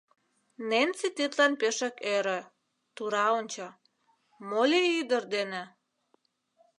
Ненси 0.69 1.07
тидлан 1.17 1.53
пешак 1.59 1.95
ӧрӧ, 2.15 2.39
тура 2.95 3.25
онча: 3.39 3.69
мо 4.47 4.61
лие 4.69 4.91
ӱдыр 5.01 5.23
дене? 5.35 5.63